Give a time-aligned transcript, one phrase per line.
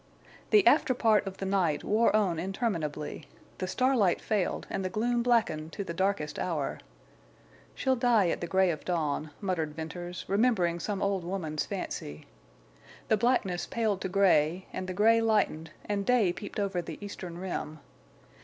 [0.49, 3.25] The after part of the night wore on interminably.
[3.59, 6.79] The starlight failed and the gloom blackened to the darkest hour.
[7.75, 12.25] "She'll die at the gray of dawn," muttered Venters, remembering some old woman's fancy.
[13.09, 17.37] The blackness paled to gray, and the gray lightened and day peeped over the eastern
[17.37, 17.77] rim.